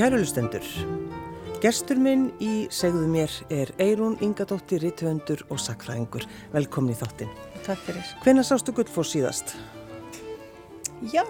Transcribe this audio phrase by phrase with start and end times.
[0.00, 0.64] Kærulustendur,
[1.60, 6.24] gestur minn í segðu mér er Eirún Ingadóttir, rittvöndur og sakfræðingur.
[6.54, 7.28] Velkomin í þáttinn.
[7.66, 8.06] Takk fyrir.
[8.22, 9.52] Hvenna sástu Guldfoss síðast?
[11.12, 11.20] Já,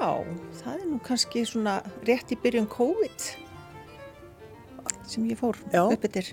[0.60, 3.26] það er nú kannski svona rétt í byrjun COVID
[5.10, 5.82] sem ég fór Já.
[5.90, 6.30] upp yfir.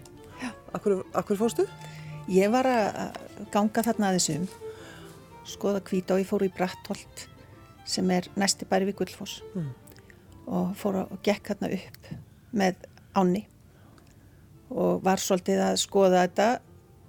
[0.78, 1.66] Akkur, akkur fórstu?
[2.30, 3.18] Ég var að
[3.50, 4.46] ganga þarna aðeins um,
[5.58, 7.26] skoða hvita og ég fór í Brattholt
[7.90, 9.74] sem er næsti bæri við Guldfoss Mm.
[10.48, 12.14] og fór að gekk þarna upp
[12.52, 13.44] með áni
[14.70, 16.48] og var svolítið að skoða þetta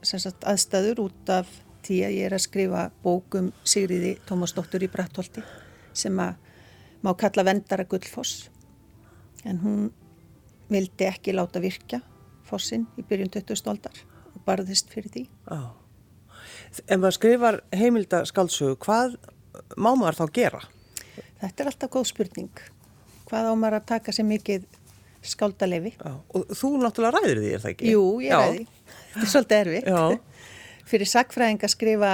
[0.07, 1.49] sem sagt aðstæður út af
[1.87, 5.43] því að ég er að skrifa bókum Sigriði Tómasdóttur í Brattholti
[5.97, 6.37] sem að
[7.03, 8.49] má kalla vendara Guldfoss
[9.47, 9.91] en hún
[10.71, 12.01] vildi ekki láta virka
[12.49, 13.69] fossin í byrjun 20.
[13.71, 14.01] aldar
[14.35, 15.27] og barðist fyrir því.
[15.49, 15.61] Já.
[16.89, 19.17] En maður skrifar heimilda skáldsögu, hvað
[19.77, 20.61] má maður þá gera?
[21.41, 22.63] Þetta er alltaf góð spurning.
[23.29, 24.67] Hvað á maður að taka sér mikið
[25.23, 25.93] skáldalefi?
[25.99, 26.13] Já.
[26.35, 27.93] Og þú náttúrulega ræður því, er það ekki?
[27.93, 28.41] Jú, ég Já.
[28.43, 28.67] ræði.
[29.13, 29.87] Þetta er svolítið erfitt.
[29.87, 30.19] Já.
[30.89, 32.13] Fyrir sakfræðing að skrifa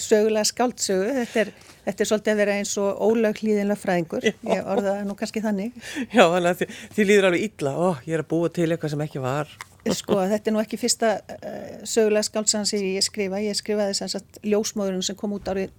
[0.00, 1.50] sögulega skáldsögu, þetta er,
[1.86, 4.26] þetta er svolítið að vera eins og ólöglíðinlega fræðingur.
[4.26, 4.34] Já.
[4.56, 5.76] Ég orða það nú kannski þannig.
[6.10, 8.94] Já, þannig að þið, þið líður alveg illa, ó, ég er að búa til eitthvað
[8.94, 9.52] sem ekki var.
[9.96, 13.38] Sko, þetta er nú ekki fyrsta uh, sögulega skáldsagan sem ég skrifa.
[13.40, 15.70] Ég skrifaði sem sagt ljósmóðurinn sem kom út árið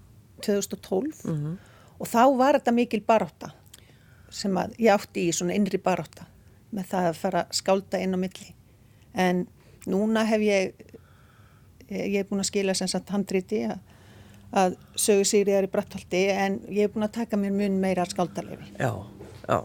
[0.41, 1.57] 2012 Mhm.
[2.01, 3.51] og þá var þetta mikil barátta
[4.31, 6.27] sem að ég átti í svona innri barátta
[6.71, 8.53] með það að fara að skálda inn á milli.
[9.11, 9.45] En
[9.91, 10.85] núna hef ég,
[11.89, 13.81] ég er búin að skila sem sagt handriti að,
[14.55, 18.71] að sögu Sigriðar í Brattholti en ég er búin að taka mér mun meira skáldalefi.
[18.79, 18.93] Já,
[19.47, 19.59] já.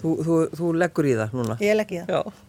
[0.00, 1.58] Þú, þú, þú leggur í það núna.
[1.64, 2.16] Ég legg í það.
[2.16, 2.40] Já.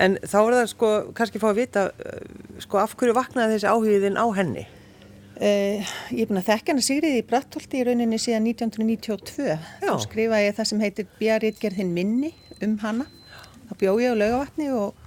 [0.00, 2.22] En þá er það sko, kannski fá að vita, uh,
[2.62, 4.64] sko, af hverju vaknaði þessi áhugiðin á henni?
[5.32, 5.80] Uh,
[6.12, 9.46] ég er búin að þekka hana Sigriði í Brattholti í rauninni síðan 1992.
[9.48, 9.56] Já.
[9.80, 12.32] Þá skrifaði ég það sem heitir Bjarritgerðin minni
[12.62, 13.06] um hana.
[13.70, 15.00] Þá bjóð ég á laugavatni og,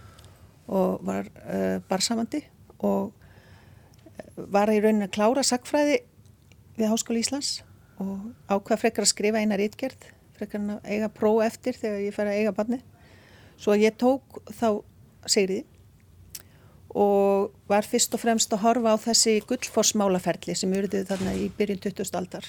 [0.65, 2.41] og var uh, barsamandi
[2.85, 3.13] og
[4.17, 6.01] eh, var í rauninni að klára sakfræði
[6.75, 7.53] við Háskóli Íslands
[8.01, 12.31] og ákvað frekar að skrifa eina rítgerð, frekar að eiga próf eftir þegar ég fer
[12.31, 12.81] að eiga barni.
[13.61, 14.81] Svo ég tók þá
[15.29, 15.63] Sigriði
[16.95, 21.81] og var fyrst og fremst að horfa á þessi gullfossmálaferli sem urðið þarna í byrjun
[21.83, 22.15] 20.
[22.15, 22.47] aldar.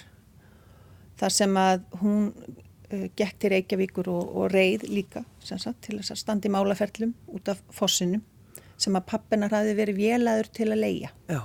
[1.19, 6.15] Þar sem að hún uh, gekk til Reykjavíkur og, og reið líka sagt, til þess
[6.15, 8.23] að standi málaferlum út af fossinum
[8.79, 11.11] sem að pappinar hafi verið vélaður til að leia.
[11.33, 11.41] Já.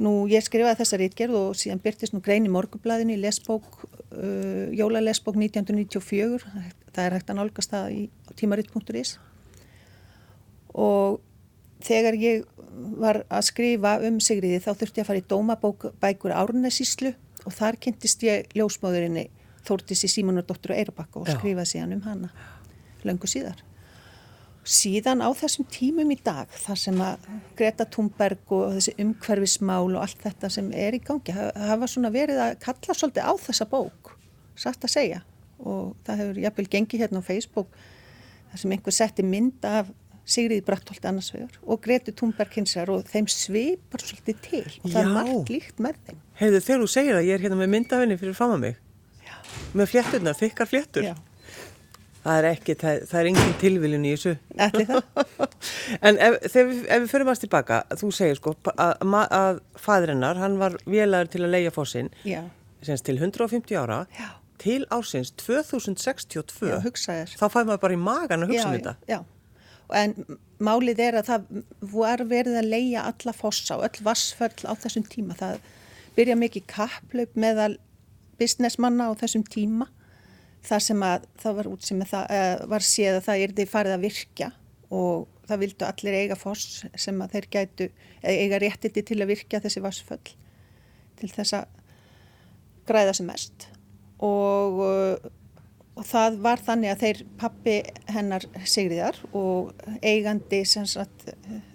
[0.00, 3.66] Nú ég skrifaði þessa rítgerð og síðan byrtist nú grein í morgublaðinu í lesbók,
[4.12, 6.46] uh, jólalesbók 1994,
[6.94, 8.04] það er hægt að nálgast það í
[8.38, 9.16] tímaritt.is
[10.70, 11.18] og
[11.90, 12.44] þegar ég
[13.02, 17.12] var að skrifa um Sigriði þá þurfti ég að fara í dómabækur Árnesíslu
[17.44, 19.26] og þar kynntist ég ljósmáðurinni
[19.66, 22.30] Þórtis í Símonardóttur og Eirabakka og skrifaði síðan um hana
[23.04, 23.58] löngu síðar.
[24.64, 27.26] Síðan á þessum tímum í dag þar sem að
[27.58, 32.10] Greta Thunberg og þessi umhverfismál og allt þetta sem er í gangi ha- hafa svona
[32.12, 34.12] verið að kalla svolítið á þessa bók,
[34.56, 35.22] satt að segja
[35.60, 37.72] og það hefur jafnvel gengið hérna á Facebook
[38.50, 39.90] þar sem einhver setti mynd af
[40.30, 44.86] Sigriði Brattholt annars vegar og Greti Thunberg hins vegar og þeim svipar svolítið til og
[44.92, 45.00] það Já.
[45.02, 46.20] er margt líkt með þeim.
[46.40, 48.78] Heiðu, þegar þú segir að ég er hérna með myndafinni fyrir fram að mig,
[49.26, 49.34] Já.
[49.80, 51.14] með flétturnar, þykkar fléttur, Já,
[52.24, 54.34] það er ekki, það, það er engin tilviljun í þessu.
[54.68, 55.02] ætli það.
[56.06, 59.02] En ef, þegar ef við förum aðst tilbaka, þú segir sko að,
[59.40, 62.44] að, fæðrennar, hann var vélaður til að leia fósinn, Já,
[62.86, 64.28] semst til 150 ára, já,
[64.60, 66.68] til ársins 2062.
[66.70, 67.34] já, hugsaðir.
[67.40, 68.94] Þá fæði maður bara í magan að hugsa um já, þetta.
[69.08, 69.18] Já,
[69.96, 70.14] en
[70.60, 75.06] málið er að það var verið að leia alla fossa og öll vassföll á þessum
[75.08, 75.36] tíma.
[75.38, 75.60] Það
[76.16, 77.74] byrja mikið kapplaup meðal
[78.40, 79.88] businessmanna á þessum tíma.
[80.66, 83.54] Það sem að það var út sem að það uh, var séð að það er
[83.56, 84.50] því farið að virkja
[84.90, 89.32] og það vildu allir eiga foss sem að þeir gætu eh, eiga réttiti til að
[89.32, 90.34] virkja þessi vassföll
[91.20, 91.76] til þess að
[92.88, 93.68] græða sem mest
[94.26, 95.30] og uh,
[96.00, 97.74] og það var þannig að þeir pappi
[98.08, 101.26] hennar Sigriðar og eigandi sagt,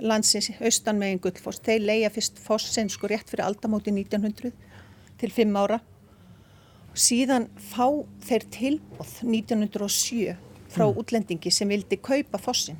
[0.01, 4.49] landsins austan megin Gullfoss, þeir leia fyrst fossin sko rétt fyrir aldamóti 1900
[5.21, 5.77] til 5 ára.
[6.95, 7.85] Síðan fá
[8.25, 10.33] þeir tilbúð 1907
[10.73, 12.79] frá útlendingi sem vildi kaupa fossin.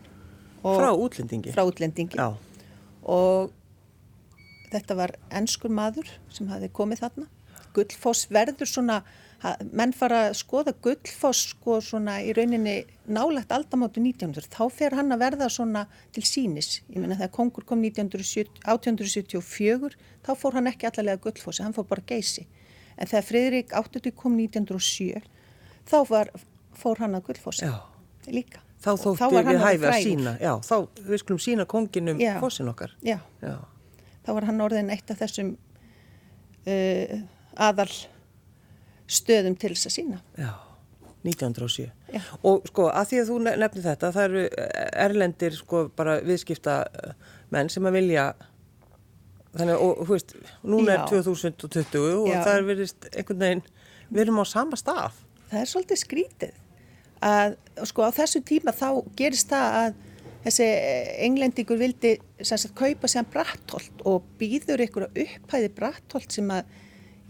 [0.63, 1.53] Og- Frá útlendingi.
[1.53, 2.17] Frá útlendingi.
[2.17, 2.33] Já,
[3.05, 3.51] Og
[4.71, 7.27] þetta var ennskur maður sem hafi komið þarna.
[7.75, 9.03] Gullfoss verður svona,
[9.75, 12.75] menn fara að skoða Gullfoss sko svona í rauninni
[13.11, 14.47] nálagt aldamóti 1900.
[14.53, 16.79] Þá fer hann að verða svona til sínis.
[16.89, 21.87] Ég meina þegar kongur kom 1970 1874, þá fór hann ekki allarlega Gullfossi, hann fór
[21.89, 22.47] bara geysi.
[22.95, 25.21] En þegar Friðrik 80 kom 1907,
[25.91, 26.31] þá var
[26.75, 27.75] fór hann að Guldfossi Já.
[28.31, 28.63] líka.
[28.85, 30.75] Þá hann við hæfi að sína, já, þá
[31.07, 32.35] við skulum sína konginum Já.
[32.41, 32.93] fossin okkar.
[33.05, 33.55] Já, Já,
[34.25, 35.55] þá var hann orðin eitt af þessum
[36.69, 37.15] uh,
[37.55, 37.89] aðal
[39.07, 40.21] stöðum til þess að sína.
[40.37, 40.51] já,
[41.25, 41.91] 1907.
[42.13, 42.21] Já.
[42.43, 44.43] Og sko, að því að þú ne- nefnir þetta, það eru
[45.05, 47.13] erlendir sko bara viðskipta eh,
[47.51, 48.25] menn sem að vilja,
[49.55, 51.23] þannig og þú veist, núna er Já.
[51.23, 52.41] 2020 og Já.
[52.43, 53.63] það er verið einhvern veginn,
[54.11, 55.21] við erum á sama stað.
[55.49, 56.61] Það er svolítið skrítið
[57.25, 57.55] að
[57.89, 58.87] sko á þessu tíma þá
[59.17, 60.01] gerist það að
[60.45, 60.65] þessi
[61.25, 62.11] englendingur vildi
[62.45, 66.67] sem sagt kaupa sér brattolt og býður ykkur að upphæði brattolt sem að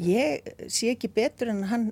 [0.02, 1.90] ég sé ekki betur en hann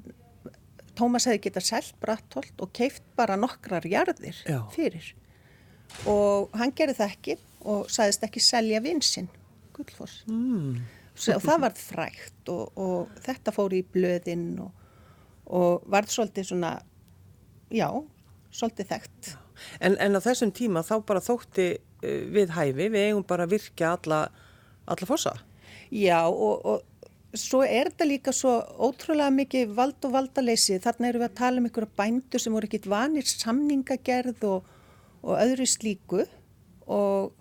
[0.93, 4.59] Tómas hefði getað selt brattolt og keift bara nokkrar jarðir Já.
[4.75, 5.07] fyrir
[6.09, 7.37] og hann gerði það ekki
[7.73, 9.29] og sagðist ekki selja vinsinn
[9.73, 10.83] Gullfoss mm.
[11.33, 14.69] og það var frægt og, og þetta fór í blöðinn og,
[15.49, 16.75] og varð svolítið svona
[17.73, 17.89] já,
[18.53, 19.33] svolítið þekkt
[19.79, 23.55] En, en á þessum tíma þá bara þótti uh, við hæfi, við eigum bara að
[23.57, 24.23] virkja alla,
[24.89, 25.35] alla fossa.
[25.93, 26.81] Já og, og
[27.37, 28.53] svo er þetta líka svo
[28.87, 30.79] ótrúlega mikið vald og valdaleysi.
[30.83, 34.67] Þarna erum við að tala um einhverja bændur sem voru ekkit vanir samningagerð og,
[35.23, 36.25] og öðru slíku
[36.85, 37.31] og,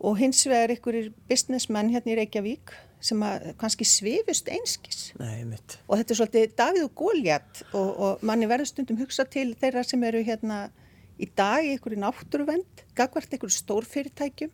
[0.00, 2.74] og hins vegar einhverjir businessmenn hérna í Reykjavík
[3.06, 5.00] sem að kannski svifust einskis.
[5.20, 5.44] Nei.
[5.86, 9.84] Og þetta er svolítið Davíð og Góljat og, og manni verður stundum hugsa til þeirra
[9.86, 10.66] sem eru hérna
[11.16, 14.52] í dag í einhverju náttúruvend, gagvart einhverju stórfyrirtækjum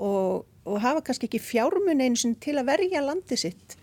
[0.00, 3.76] og, og hafa kannski ekki fjármun einu sinni til að verja landi sitt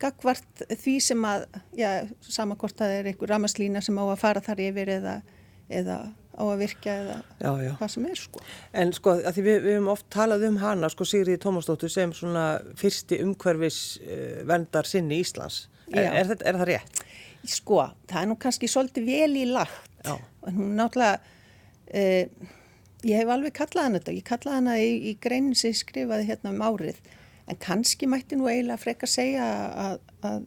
[0.00, 1.42] gagvart því sem að,
[1.76, 1.90] já,
[2.24, 5.18] sama hvort það er einhver ramaslína sem á að fara þar yfir eða,
[5.68, 5.96] eða
[6.40, 7.72] á að virka eða Já, já.
[7.76, 8.40] hvað sem er sko.
[8.80, 12.14] En sko, að því við, við höfum oft talað um hana, sko Sigriði Tómasdóttur sem
[12.16, 12.46] svona
[12.80, 15.66] fyrsti umhverfis uh, verndar sinni Íslands.
[15.92, 17.02] Er, er, þetta- er það rétt?
[17.58, 19.92] Sko, það er nú kannski svolítið vel í lagt.
[20.08, 21.20] En hún náttúrulega,
[21.92, 22.56] uh,
[23.06, 26.26] ég hef alveg kallað hana þetta, ég kallaði hana í, í greinin sem ég skrifaði
[26.28, 26.98] hérna um árið.
[27.50, 29.46] En kannski mætti nú eiginlega frekar segja
[29.86, 30.44] að, að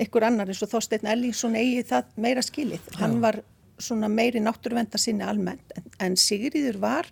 [0.00, 2.90] einhver annar eins og Þorsteinn Ellingsson eigi það meira skilið.
[3.00, 3.40] Hann var
[3.80, 5.72] svona meiri náttúruvenda sinni almennt.
[5.76, 7.08] En, en Sigriður var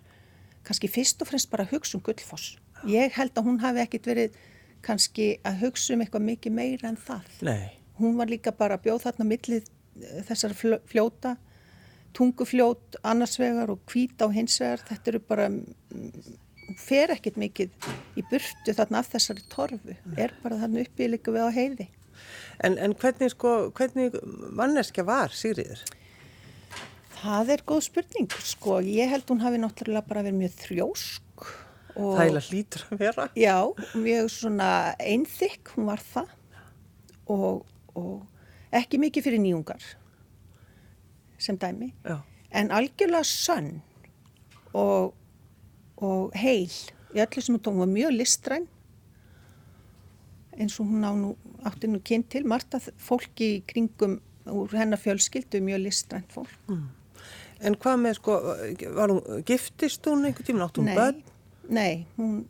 [0.67, 2.53] kannski fyrst og fremst bara að hugsa um gullfoss.
[2.87, 4.37] Ég held að hún hafi ekkit verið
[4.85, 7.65] kannski að hugsa um eitthvað mikið meira en það Nei.
[7.99, 11.33] hún var líka bara bjóð þarna millið eh, þessar fl- fljóta
[12.17, 14.83] tungufljót annars vegar og hvít á hins vegar.
[14.89, 16.33] Þetta eru bara mm,
[16.79, 17.89] fer ekkit mikið
[18.19, 19.95] í burtu þarna af þessari torfu.
[20.17, 21.89] Er bara þarna uppi líka við á heiði.
[22.59, 24.17] En, en hvernig sko, hvernig
[24.57, 25.85] manneskja var Sigriður?
[27.19, 28.79] það er góð spurning sko.
[28.83, 31.47] Ég held hún hafi náttúrulega bara verið mjög þrjósk
[31.99, 33.25] og Það heila hlýtur að vera.
[33.35, 33.57] Já,
[33.97, 34.69] mjög svona
[35.03, 36.35] einþykk, hún var það.
[37.29, 37.65] Og,
[37.99, 39.83] og ekki mikið fyrir nýjungar
[41.39, 42.19] sem dæmi, Já.
[42.51, 43.79] en algjörlega sönn
[44.73, 45.13] og,
[45.97, 46.69] og heil
[47.15, 48.67] í öllu sem hún tók, hún var mjög listræn
[50.59, 54.19] eins og hún á nú, átti nú kynnt til, margt að fólki í kringum
[54.49, 56.53] úr hennar fjölskyldu mjög listrænt fólk.
[57.59, 58.37] En hvað með sko,
[58.95, 61.21] var hún, giftist hún einhvern tíma, átt hún Nei, börn?
[61.69, 62.41] nei hún,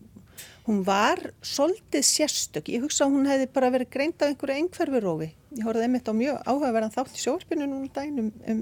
[0.68, 2.70] hún var svolítið sérstök.
[2.70, 5.32] Ég hugsa að hún hefði bara verið greind af einhverju einhverfurófi.
[5.58, 8.62] Ég horfði einmitt á mjög áhugaverðan þátt í sjóarpinu núna daginn um, um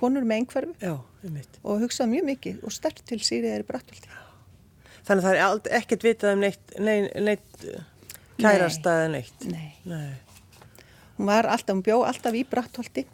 [0.00, 0.92] konur með einhverfu
[1.62, 4.20] og hugsaði mjög mikið og stert til Sýriðar í Brattholti.
[5.04, 7.82] Þannig að það er ekkert vitað um neitt, neitt, neitt uh,
[8.40, 9.46] kærasta eða neitt.
[9.50, 9.70] Nei.
[9.88, 10.14] Nei.
[11.18, 13.04] Hún var alltaf, hún bjó alltaf í Brattholti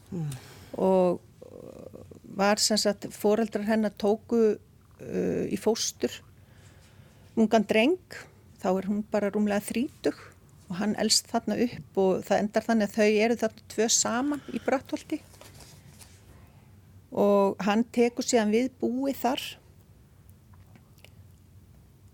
[0.79, 2.03] og uh,
[2.39, 6.15] var sem sagt, foreldrar hennar tóku uh, í fóstur
[7.39, 8.19] ungan dreng,
[8.61, 10.19] þá er hún bara rúmlega þrítug
[10.71, 14.43] og hann elst þarna upp og það endar þannig að þau eru þarna tvö saman
[14.55, 15.21] í Brattholti
[17.11, 19.45] og hann tekur síðan við búið þar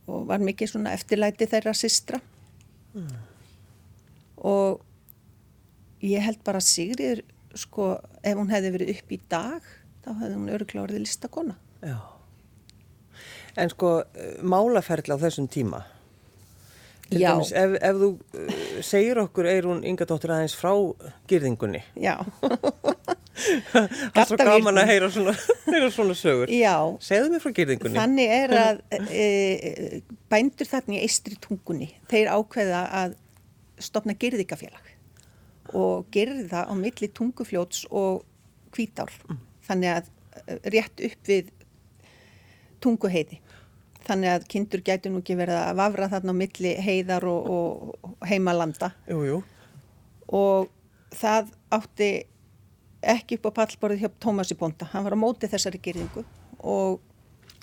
[0.06, 2.20] og var mikið svona eftirlæti þeirra systra
[4.36, 4.80] og
[6.06, 7.24] ég held bara að Sigriður
[7.56, 9.72] sko ef hún hefði verið upp í dag
[10.04, 11.96] þá hefði hún öruglega orðið listakona Já.
[13.56, 13.90] En sko,
[14.44, 15.82] málaferðla á þessum tíma.
[17.06, 17.30] Til Já.
[17.32, 20.72] dæmis, ef, ef þú uh, segir okkur, er hún Inga dóttir aðeins frá
[21.30, 21.80] gyrðingunni.
[21.96, 22.16] já,
[23.36, 25.34] Það er svo gaman að heyra svona,
[25.72, 26.50] heyra svona sögur.
[26.52, 26.74] já
[27.04, 27.98] Segðu mér frá gyrðingunni.
[28.00, 28.80] þannig er að
[29.12, 30.00] e,
[30.32, 33.16] bændur þarna í eistri tungunni þeir ákveða að
[33.84, 34.92] stopna gyrðingafélag
[35.76, 38.22] og gyrða á milli tungufljóts og
[38.76, 39.12] hvítár
[39.68, 40.08] þannig að
[40.46, 41.50] e, rétt upp við
[42.84, 43.40] tunguheiði
[44.06, 48.26] þannig að kindur gætu nú ekki verið að vafra þarna á milli heiðar og, og
[48.30, 49.38] heimalanda Jú, jú.
[50.30, 50.68] og
[51.16, 52.10] það átti
[53.12, 54.88] ekki upp á pallborðið hjá Tómasi Bonda.
[54.92, 56.25] Hann var á móti þessari gerðingu
[56.60, 56.98] og,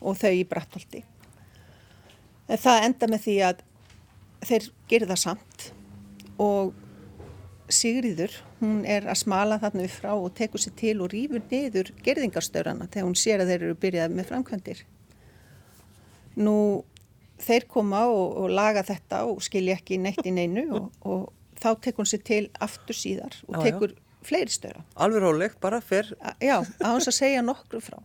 [0.02, 1.04] og þau í Brattholti.
[2.48, 3.62] En það enda með því að
[4.44, 5.70] þeir gerða samt
[6.42, 6.74] og
[7.74, 11.94] Sigriður, hún er að smala þarna upp frá og tekur sér til og rýfur niður
[12.06, 14.82] gerðingarstöðrana þegar hún sér að þeir eru byrjað með framkvæmdir.
[16.44, 16.56] Nú,
[17.42, 21.24] þeir koma og, og laga þetta og skilja ekki neitt í neinu og, og
[21.62, 23.96] þá tekur hún sér til aftur síðar og tekur
[24.28, 24.84] fleiri stöðra.
[24.96, 26.14] Alveg róleg, bara fyrr.
[26.44, 28.00] Já, á hans að segja nokkru frá.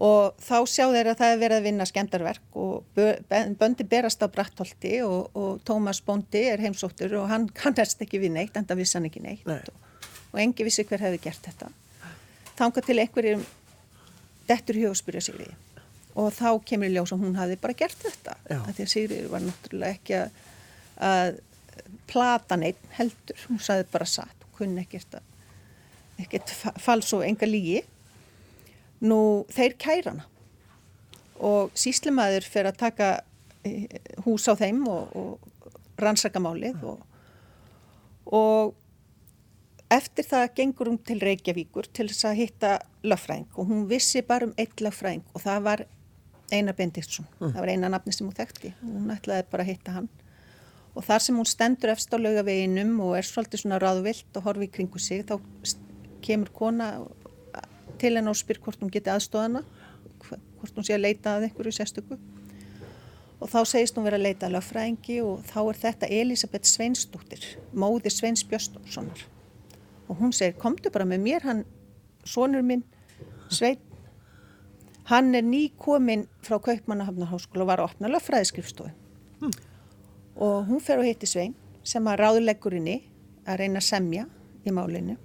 [0.00, 3.00] Og þá sjá þeir að það er verið að vinna skemdarverk og
[3.60, 8.32] böndi berast á Brattholti og, og Tómas Bóndi er heimsóttur og hann kannast ekki við
[8.38, 9.44] neitt, enda vissi hann ekki neitt.
[9.48, 9.58] Nei.
[9.60, 11.68] Og, og engi vissi hver hefði gert þetta.
[12.56, 13.44] Þanga til einhverjum
[14.48, 15.54] dettur í hug og spyrja Sigriði.
[16.20, 18.38] Og þá kemur í ljós að hún hafi bara gert þetta.
[18.48, 20.40] Því að Sigriði var náttúrulega ekki að,
[21.10, 21.38] að
[22.10, 23.44] plata neitt heldur.
[23.48, 25.18] Hún saði bara satt, hún kunni ekkert
[26.20, 27.80] ekkert fa- fals og enga lígi.
[29.00, 30.26] Nú, þeir kæra hana.
[31.40, 33.06] Og síslimaður fer að taka
[33.64, 33.86] eh,
[34.26, 37.00] hús á þeim og, og rannsaka málið og,
[38.36, 38.74] og
[39.90, 44.46] eftir það gengur hún til Reykjavíkur til þess að hitta löffræðing og hún vissi bara
[44.46, 45.82] um eitt löffræðing og það var
[46.52, 48.72] Einar Bendiktsson, það var eina nafni sem hún þekkti.
[48.82, 50.08] Hún ætlaði bara að hitta hann
[50.94, 54.66] og þar sem hún stendur efst á laugaveginum og er svolítið svona ráðvilt og horfi
[54.66, 55.38] í kringu sig þá
[56.24, 56.90] kemur kona
[58.00, 59.62] til henn og spyr hvort hún geti aðstóðana
[60.60, 62.18] hvort hún sé að leita að einhverju sérstöku.
[63.40, 67.46] Og þá segist hún vera að leita að lögfræðingi og þá er þetta Elisabeth Sveinsdóttir
[67.72, 69.22] móðir Sveins Björnssonar
[70.10, 71.62] og hún segir komdu bara með mér hann,
[72.26, 72.82] sonur minn
[73.48, 73.78] Svein
[75.08, 78.90] hann er ný komin frá Kaupmannahafnarháskóla og var að opna lögfræðiskrifstofu
[80.36, 82.98] og hún fer og hitti Svein sem að ráðuleggur henni
[83.48, 84.26] að reyna að semja
[84.66, 85.16] í málinu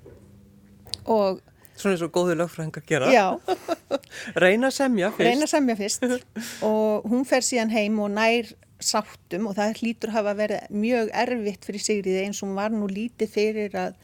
[1.06, 1.42] og
[1.76, 3.10] Svona eins og góðu lögfræðingar gera.
[3.12, 3.36] já,
[4.44, 5.28] Reyna að semja fyrst.
[5.28, 6.06] reyna að semja fyrst
[6.70, 8.48] og hún fer síðan heim og nær
[8.80, 12.88] sáttum og það hlýtur hafa verið mjög erfitt fyrir Sigriði eins og hún var nú
[12.88, 13.98] lítið fyrir að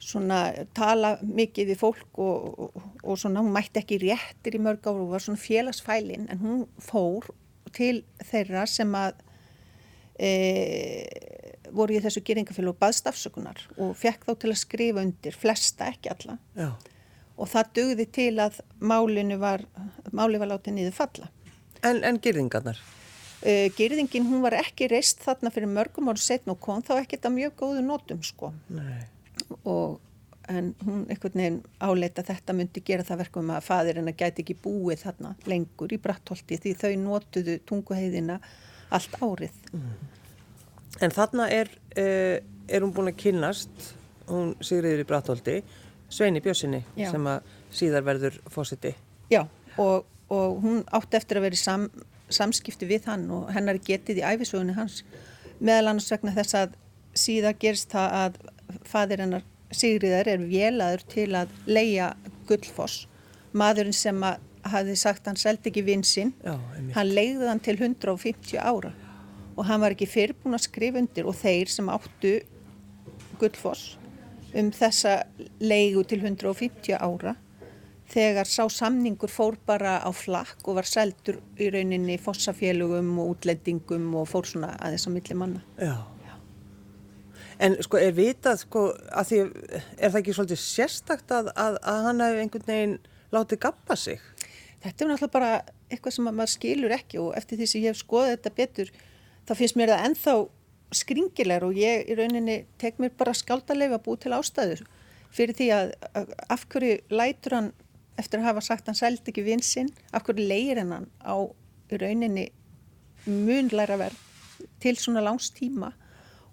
[0.00, 0.38] svona
[0.72, 5.04] tala mikið við fólk og, og, og svona hún mætti ekki réttir í mörg ára
[5.04, 7.28] og var svona félagsfælin en hún fór
[7.76, 8.00] til
[8.30, 9.20] þeirra sem að
[10.20, 10.30] e,
[11.72, 15.90] voru í þessu geringafélag og baðst afsökunar og fekk þá til að skrifa undir, flesta
[15.90, 16.70] ekki alla Já.
[17.36, 19.64] og það dugði til að málinu var,
[20.12, 21.30] máli var látið niður falla.
[21.86, 22.80] En, en gyrðingarnar?
[23.40, 27.24] Uh, Gyrðingin hún var ekki reist þarna fyrir mörgum ára setn og kom þá ekkert
[27.24, 29.06] að mjög góðu nótum sko Nei.
[29.64, 29.96] og
[30.50, 34.58] en hún einhvern veginn áleita þetta myndi gera það verkum að fadirinn að gæti ekki
[34.60, 38.36] búið þarna lengur í Brattholti því þau notuðu tunguheiðina
[38.90, 39.60] allt árið.
[41.00, 42.36] En þarna er, uh,
[42.68, 43.94] er hún búin að kynnast,
[44.30, 45.62] hún Sigriður í Brattholti,
[46.10, 47.10] Sveini Já.
[47.10, 48.94] sem að síðar verður fósiti.
[49.30, 49.46] Já
[49.78, 51.86] og, og hún átti eftir að vera í sam,
[52.30, 55.02] samskipti við hann og hennar getið í æfisögunni hans
[55.60, 56.76] meðal annars vegna þess að
[57.18, 58.42] síðar gerist það að
[58.88, 62.12] fadir hennar Sigriðar er vélaður til að leia
[62.48, 63.06] Gullfoss
[63.54, 66.56] maðurinn sem að hafði sagt hann seldi ekki vinsinn Já,
[66.96, 68.92] hann leiði hann til 150 ára
[69.56, 72.34] og hann var ekki fyrirbúin að skrifa undir og þeir sem áttu
[73.40, 73.96] Gullfoss
[74.56, 75.22] um þessa
[75.62, 77.36] leigu til 150 ára
[78.10, 84.08] þegar sá samningur fór bara á flakk og var seldur í rauninni fossafélugum og útlendingum
[84.18, 85.62] og fór svona aðeins á milli manna.
[85.78, 85.94] Já.
[87.60, 89.40] En sko er vitað, sko, að því,
[90.00, 92.94] er það ekki svolítið sérstakt að, að, að hann hefur einhvern veginn
[93.36, 94.22] látið gappa sig?
[94.80, 95.50] Þetta er náttúrulega bara
[95.90, 98.92] eitthvað sem að maður skilur ekki og eftir því sem ég hef skoðað þetta betur
[99.48, 100.34] þá finnst mér það ennþá
[101.00, 104.82] skringilegur og ég í rauninni tek mér bara skáldalega að búi til ástæður
[105.34, 107.70] fyrir því að, að af hverju lætur hann
[108.18, 111.36] eftir að hafa sagt hann seldi ekki vinsinn, af hverju leir hann á
[111.90, 112.48] í rauninni
[113.28, 114.18] munlæra verð
[114.82, 115.92] til svona langs tíma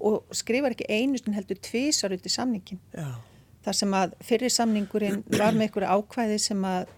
[0.04, 3.18] og skrifar ekki einu sem heldur tvísar út í samningin Já.
[3.66, 6.92] þar sem að fyrir samningurinn var með einhverju ákvæði sem að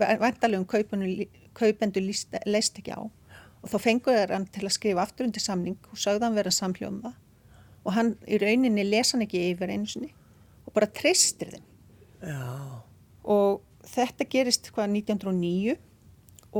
[0.00, 0.66] vandalegum
[1.54, 3.02] kaupendur leist ekki á.
[3.60, 6.52] Og þá fenguð er hann til að skrifa aftur undir samning og sagði hann vera
[6.54, 7.12] samhljóma
[7.80, 10.12] og hann í rauninni lesa hann ekki yfir einu sinni
[10.66, 11.66] og bara treystir þeim.
[12.20, 12.82] Já.
[13.24, 15.76] og þetta gerist hvað 1909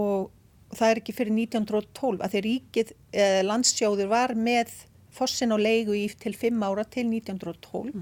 [0.00, 0.30] og
[0.72, 4.72] það er ekki fyrir 1912 að því ríkið eh, landsjóður var með
[5.12, 7.92] fossin og leigu í til 5 ára til 1912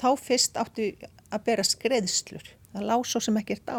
[0.00, 0.90] þá fyrst áttu
[1.30, 3.78] að bera skreðslur það lág svo sem ekkert á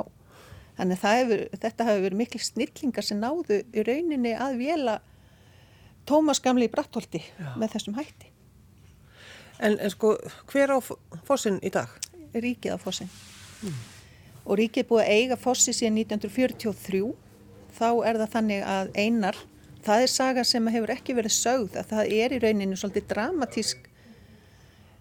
[0.78, 5.00] þannig hefur, þetta hefur verið miklu snillingar sem náðu í rauninni að vela
[6.06, 7.22] Tómas gamli í Brattholti
[7.58, 8.32] með þessum hætti
[9.64, 10.18] En, en sko,
[10.52, 11.88] hver á f- fossinn í dag?
[12.36, 13.08] ríkið á fossin.
[13.64, 13.76] Mm.
[14.44, 17.00] Og ríkið búið að eiga fossi síðan 1943.
[17.78, 19.38] Þá er það þannig að einar,
[19.88, 23.88] það er saga sem hefur ekki verið sögð að það er í rauninu svolítið dramatísk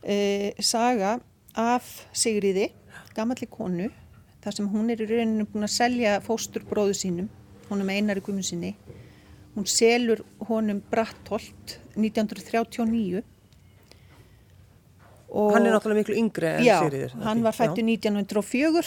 [0.07, 0.16] e,
[0.62, 1.16] saga
[1.59, 2.69] af Sigriði,
[3.19, 3.90] gammalli konu,
[4.44, 7.30] þar sem hún er í rauninu búin að selja fósturbróðu sínum,
[7.70, 8.74] honum einar í gumunsinni.
[9.54, 13.22] Hún selur honum Brattholt 1939
[15.34, 17.14] Og hann er náttúrulega miklu yngri en já, Sigriður.
[17.14, 18.82] Já, hann var fættu 1904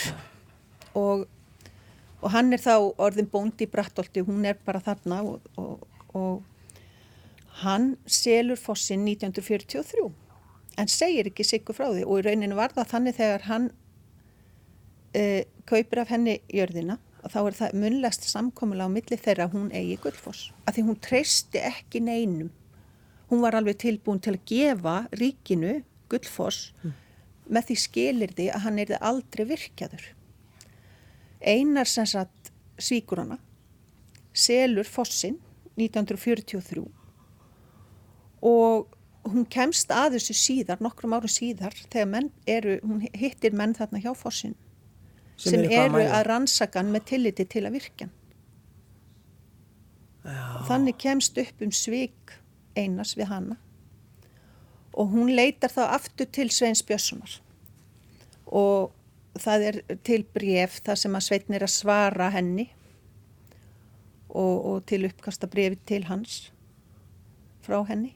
[0.96, 1.26] og,
[2.22, 5.84] og hann er þá orðin bóndi í Brattolti, hún er bara þarna og, og,
[6.16, 10.08] og hann selur fossin 1943
[10.78, 13.70] en segir ekki sikku frá því og í rauninu var það þannig þegar hann
[15.16, 19.72] uh, kaupir af henni jörðina og þá er það munlegst samkomulega á milli þeirra hún
[19.76, 22.52] eigi gullfoss af því hún treysti ekki neinum
[23.30, 26.94] hún var alveg tilbúin til að gefa ríkinu Guldfoss mm.
[27.52, 30.06] með því skilirði að hann erði aldrei virkjaður.
[31.44, 33.38] Einar sem sagt svíkur hana,
[34.34, 35.38] selur Fossin
[35.78, 36.86] 1943
[38.48, 38.94] og
[39.28, 44.02] hún kemst að þessu síðar, nokkrum áru síðar, þegar menn eru, hún hittir menn þarna
[44.02, 44.56] hjá Fossin
[45.38, 48.10] sem, sem eru að rannsakan með tilliti til að virkja.
[50.68, 52.36] Þannig kemst upp um svik
[52.78, 53.56] einas við hanna
[54.98, 57.38] og hún leitar þá aftur til Sveins Björnssonar.
[58.48, 58.94] Og
[59.38, 62.70] það er til bref þar sem að Svein er að svara henni.
[64.28, 66.50] Og, og til uppkasta brefi til hans
[67.66, 68.16] frá henni.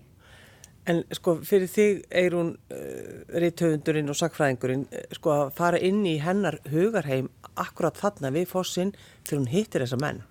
[0.90, 5.80] En sko fyrir þig er hún uh, eh, reythöfundurinn og sakfræðingurinn uh, sko að fara
[5.80, 7.30] inn í hennar hugarheim
[7.62, 8.96] akkurat þarna við fósinn
[9.28, 10.24] til hún hittir þessa menn.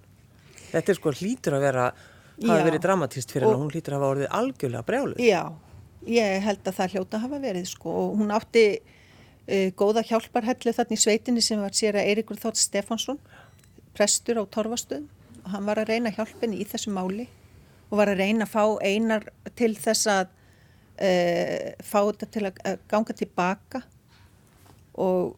[0.72, 1.88] Þetta er sko hlýtur að vera,
[2.42, 5.22] hafa verið dramatist fyrir henn og hún hlýtur að hafa orðið algjörlega brjáluð.
[5.22, 5.42] Já,
[6.08, 10.96] Ég held að það hljóta hafa verið sko og hún átti uh, góða hjálparhellu þarna
[10.96, 13.20] í sveitinni sem var sér að Eirikur Þótt Stefánsson,
[13.92, 15.10] prestur á Torfastöðum
[15.44, 17.26] og hann var að reyna hjálpinni í þessu máli
[17.90, 20.32] og var að reyna að fá einar til þess að
[21.00, 23.82] uh, fá þetta til að ganga tilbaka
[25.00, 25.36] og,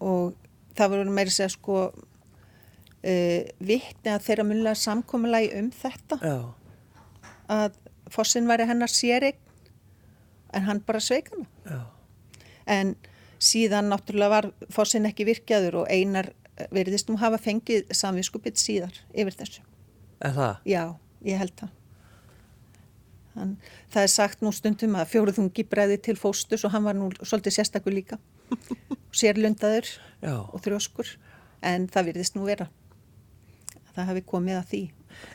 [0.00, 0.36] og
[0.78, 6.38] það voru meiri segja sko uh, vittni að þeirra munlega samkomiðlagi um þetta Já.
[7.58, 7.78] að
[8.12, 9.38] fossin væri hennar sérign
[10.56, 11.80] en hann bara sveik hana Já.
[12.78, 12.96] en
[13.38, 18.96] síðan náttúrulega var fórsinn ekki virkjaður og einar eh, veriðist um hafa fengið samvinskupitt síðar
[19.12, 19.66] yfir þessu
[20.18, 20.64] Er það?
[20.66, 20.82] Já,
[21.22, 21.74] ég held það
[23.38, 23.54] hann,
[23.92, 27.58] Það er sagt nú stundum að fjóruðungi breiði til fóstus og hann var nú svolítið
[27.58, 28.18] sérstakur líka.
[29.14, 29.88] Sérlundaður
[30.22, 30.34] Já.
[30.44, 31.16] og þrjóskur.
[31.62, 32.68] En það veriðist nú vera.
[33.96, 34.84] Það hafi komið að því.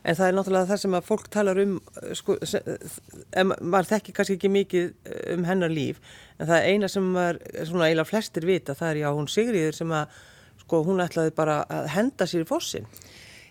[0.03, 1.73] En það er náttúrulega það sem að fólk talar um,
[2.17, 5.99] sko, sem, maður þekki kannski ekki mikið eh, um hennar líf,
[6.37, 9.77] en það er eina sem maður, svona eiginlega flestir vita, það er já, hún Sigriður
[9.79, 10.17] sem að,
[10.63, 12.87] sko, hún ætlaði bara að henda sér í fossin.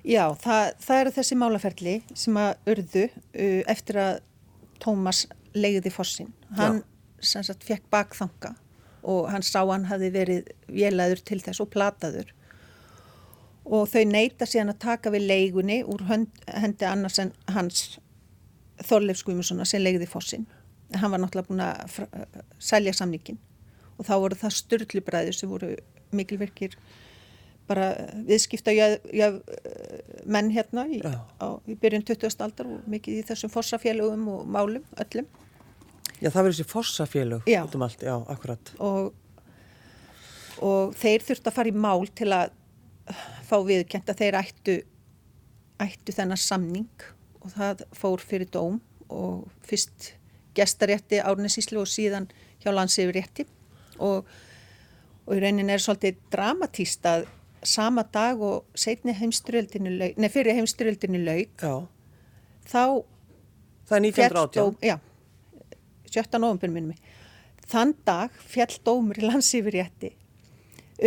[0.02, 4.14] Já, það, það eru þessi málaferli sem að urðu uh, eftir að
[4.82, 6.32] Tómas leiði fossin.
[6.58, 6.82] Hann,
[7.20, 8.54] sem sagt, fekk bakþanga
[9.02, 12.30] og hann sá hann hafi verið vélæður til þess og plataður
[13.64, 17.98] og þau neyta síðan að taka við leigunni úr hendi annars en hans
[18.82, 20.46] Þorleif Skuimussona sem leiði fossin.
[20.98, 21.98] Hann var náttúrulega búin að
[22.58, 23.38] selja samningin
[23.98, 25.74] og þá voru það störtlubræður sem voru
[26.12, 26.74] mikilverkir
[27.72, 27.88] bara
[28.28, 28.74] viðskipta
[30.24, 32.36] menn hérna í, á, í byrjun 20.
[32.44, 35.28] aldar og mikið í þessum fossafélögum og málum öllum.
[36.22, 38.72] Já það verður þessi fossafélög út um allt, já, akkurat.
[38.78, 39.12] Og,
[40.62, 42.54] og þeir þurft að fara í mál til að
[43.48, 44.78] fá viðkjent að þeir ættu,
[45.82, 47.06] ættu þennar samning
[47.42, 48.78] og það fór fyrir dóm
[49.12, 50.12] og fyrst
[50.56, 52.28] gestarétti árnesíslu og síðan
[52.62, 53.46] hjá landsifrétti
[53.98, 54.28] og,
[55.26, 57.26] og í raunin er svolítið dramatíst að
[57.62, 61.74] sama dag og setni heimstyrjöldinu laug, nei fyrir heimstyrjöldinu laug já.
[62.66, 62.82] þá
[63.88, 64.96] það er 1918 já,
[66.10, 66.48] 17.
[66.48, 66.98] ofnbjörn minnum
[67.72, 70.12] þann dag fjall dómur í landsifrétti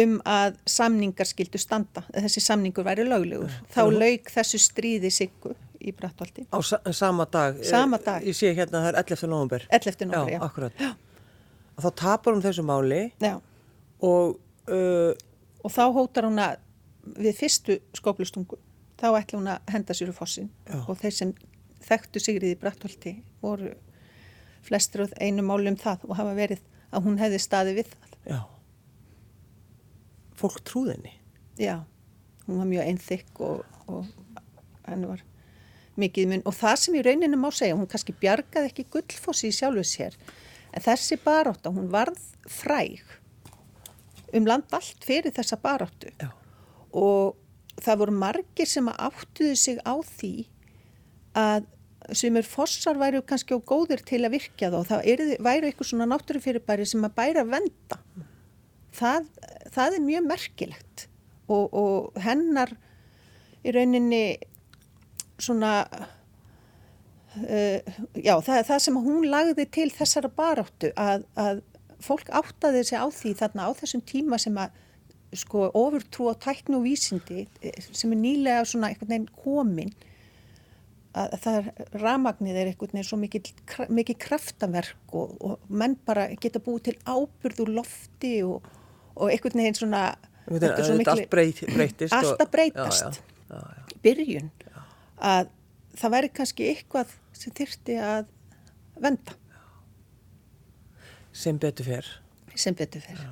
[0.02, 3.54] um að samningar skildu standa, þessi samningur væri löglegur.
[3.72, 6.48] Þá laug þessu stríði siggu í Brattvaldi.
[6.52, 7.62] Á sa sama dag?
[7.66, 8.26] Sama dag.
[8.26, 9.30] Ég sé hérna það er 11.
[9.32, 9.68] november.
[9.70, 10.08] 11.
[10.10, 10.40] november, já.
[10.40, 10.82] Já, akkurat.
[10.82, 10.92] Já.
[11.86, 13.38] Þá tapar hún þessu máli já.
[14.02, 14.42] og...
[14.66, 15.14] Uh,
[15.66, 16.62] og þá hótar hún að
[17.18, 18.58] við fyrstu skóplustungu,
[19.00, 20.50] þá ætla hún að henda sér úr fossin.
[20.86, 21.34] Og þeir sem
[21.86, 23.74] þekktu Sigriði Brattvaldi voru
[24.66, 26.64] flestir einu máli um það og hafa verið
[26.96, 28.16] að hún hefði staði við það.
[28.26, 28.40] Já.
[30.36, 31.14] Fólk trúðinni.
[31.62, 31.78] Já,
[32.48, 34.08] hún var mjög einþykk og, og
[34.88, 35.22] henni var
[36.02, 36.48] mikið mun.
[36.50, 40.18] Og það sem í rauninu má segja, hún kannski bjargaði ekki gullfossi í sjálfu sér,
[40.76, 42.20] en þessi baróta, hún varð
[42.52, 43.06] fræg
[44.36, 46.12] um land allt fyrir þessa baráttu.
[46.22, 46.30] Já.
[46.96, 47.36] og
[47.84, 50.34] það voru margir sem áttuðu sig á því
[51.36, 51.66] að
[52.16, 55.90] sem er fossar væru kannski á góðir til að virkja þá, það er, væru eitthvað
[55.90, 57.98] svona náttúrufyrirbæri sem að bæra venda
[58.96, 59.30] það,
[59.74, 61.08] það er mjög merkilegt.
[61.46, 62.72] Og, og hennar
[63.66, 64.24] í rauninni
[65.42, 65.74] svona
[67.38, 67.80] uh,
[68.18, 71.62] já, það er það sem hún lagði til þessara baráttu að, að
[72.04, 74.82] fólk áttaði sig á því þarna á þessum tíma sem að
[75.36, 79.96] sko ofurtrú á tæknu og vísindi eh, sem er nýlega svona einhvern veginn komin
[81.16, 83.52] að það er ramagnið er einhvern veginn svo mikið,
[83.88, 88.68] mikið kraftaverk og, og menn bara geta búið til ábyrð úr lofti og,
[89.16, 90.08] og einhvern veginn svona
[90.46, 92.14] Þetta er breyt, breytist.
[92.14, 93.18] Alltaf breytast.
[93.50, 94.52] Já, já, já, byrjun
[95.26, 95.50] að
[95.98, 98.28] það væri kannski eitthvað sem þyrti að
[99.02, 99.38] venda.
[101.36, 102.12] Sem betur fyrr.
[102.56, 103.24] Sem betur fyrr.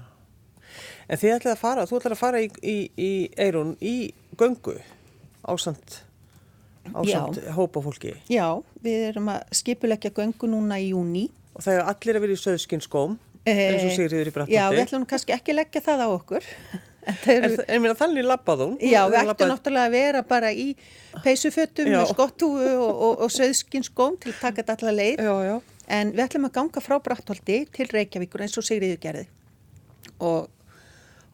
[1.07, 3.95] En þið ætlaði að fara, þú ætlaði að fara í, í, í Eirún í
[4.39, 4.77] göngu
[5.43, 5.99] ásand,
[6.93, 8.15] ásand hópa fólki.
[8.31, 8.47] Já,
[8.83, 11.27] við erum að skipulegja göngu núna í júni.
[11.53, 14.57] Og það er allir að vera í söðskinskóm, eins og Sigriður í Brattaldi.
[14.57, 16.49] Já, við ætlum kannski ekki að leggja það á okkur.
[17.03, 18.75] En, er, en mér að þannig lappað hún?
[18.79, 20.69] Já, við ættum náttúrulega að vera bara í
[21.19, 25.19] peysufötum skottúu og, og, og söðskinskóm til að taka þetta allar leið.
[25.19, 25.72] Já, já.
[25.91, 29.25] En við ætlum að ganga frá Brattholti til Reykjavíkur eins og Sigriður gerði.
[30.23, 30.47] Og,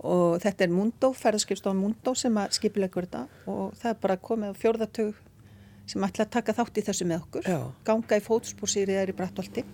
[0.01, 4.55] og þetta er Mundó, ferðarskipstofan Mundó sem að skipilegur þetta og það er bara komið
[4.55, 5.25] á fjórðartög
[5.89, 7.49] sem ætla að taka þátt í þessu með okkur.
[7.49, 7.59] Já.
[7.85, 9.65] Ganga í fótspór Sigriðar í Brattholti.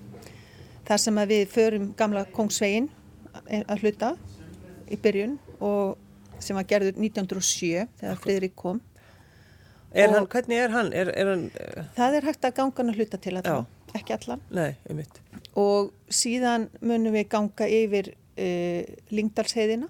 [0.86, 2.90] Það sem að við förum gamla Kongsvegin
[3.66, 4.16] að hluta
[4.92, 5.96] í byrjun og
[6.44, 8.82] sem var gerður 1907 þegar Fridrik kom.
[9.96, 10.92] Er hann, hvernig er hann?
[10.92, 11.46] Er, er hann
[11.96, 14.42] Það er hægt að ganga hann að hluta til allan, ekki allan.
[14.54, 15.22] Nei, um mitt.
[15.60, 18.82] Og síðan munum við ganga yfir uh,
[19.16, 19.90] Lingdalsheiðina,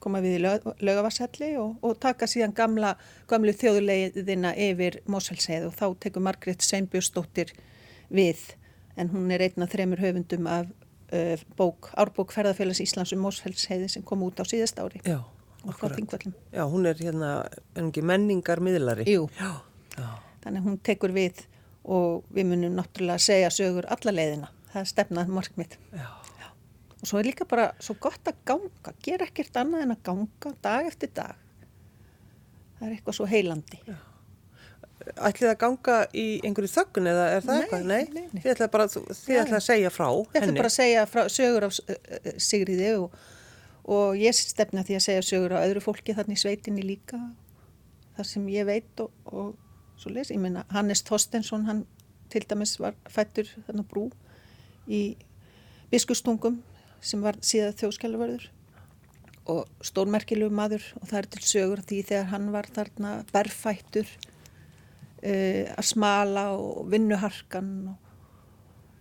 [0.00, 2.94] koma við í lög, lögavarshalli og, og taka síðan gamla,
[3.28, 7.52] gamlu þjóðuleiðina yfir Mosfellsheið og þá tekur Margrét Sveinbjörnsdóttir
[8.08, 8.46] við
[8.96, 10.70] en hún er einna þremur höfundum af
[11.12, 15.20] uh, bók, árbók ferðarfélags Íslands um Mosfellsheiði sem kom út á síðast ári Já.
[16.56, 17.30] Já, hún er hérna
[17.76, 19.04] engi menningar miðlari.
[19.04, 19.60] Jú, Já,
[19.92, 20.06] já.
[20.40, 21.42] þannig að hún tekur við
[21.84, 24.50] og við munum náttúrulega segja sögur alla leiðina.
[24.72, 25.76] Það er stefnað markmið.
[25.96, 26.08] Já.
[27.00, 30.52] Og svo er líka bara svo gott að ganga, gera ekkert annað en að ganga
[30.62, 31.38] dag eftir dag.
[32.78, 33.80] Það er eitthvað svo heilandi.
[33.88, 33.96] Já.
[35.16, 37.84] Ætlið að ganga í einhverju þöggun eða er það Nei, eitthvað?
[37.88, 38.42] nei, nei.
[38.44, 40.60] Þið ætlið bara, þið ætlið að segja frá Ég ætla henni.
[40.60, 43.14] bara að segja frá, sögur af uh, Sigriði og,
[43.96, 47.20] og ég stefna því að segja sögur á öðru fólki þannig sveitinni líka.
[48.18, 49.54] Það sem ég veit og, og
[50.00, 50.32] svo les.
[50.32, 51.84] Ég meina Hannes Þorstensson, hann
[52.30, 54.08] til dæmis var fættur þarna brú
[54.90, 55.16] í
[55.90, 56.60] biskustungum
[57.02, 58.50] sem var síðan þjóðskjálfurður
[59.50, 64.10] og stórmerkilegu maður og það er til sögur því þegar hann var þarna berfættur
[65.24, 68.12] uh, að smala og vinnuharkan og,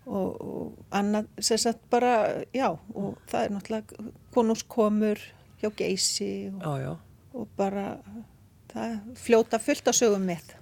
[0.08, 5.22] og, og annað sem sagt bara, já, og það er náttúrulega konungskomur
[5.60, 7.04] hjá geysi og,
[7.36, 7.92] og bara
[8.72, 10.56] það fljóta fullt á sögum með.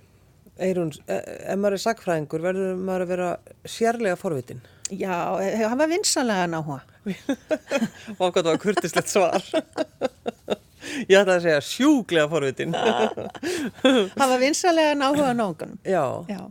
[0.63, 3.30] Eirún, e- ef maður er sakfræðingur verður maður að vera
[3.70, 4.62] sérlega forvitin.
[4.89, 6.82] Já, eh, hann var vinsanlega náhuga.
[8.20, 9.43] Og hvað það var kurtislegt svar.
[11.08, 12.76] Ég ætla að segja sjúglega forvitin.
[14.17, 15.80] Hann var vinsanlega náhuga náunganum.
[15.84, 16.04] Já.
[16.32, 16.41] Já,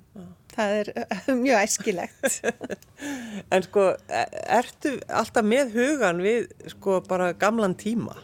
[0.53, 2.29] það er eh, mjög æskilegt.
[3.53, 8.16] En sko, e- ertu alltaf með hugan við sko bara gamlan tíma?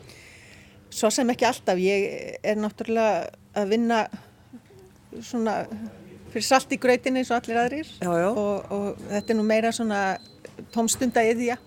[0.92, 4.02] Svo sem ekki alltaf, ég er náttúrulega að vinna
[5.20, 5.62] svona
[6.32, 8.28] fyrir salt í gröytinni eins og allir aðrir Já, já.
[8.30, 10.02] Og, og þetta er nú meira svona
[10.72, 11.58] tómstunda yðja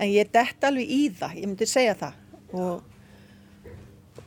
[0.00, 2.80] en ég dett alveg í það, ég myndi segja það og,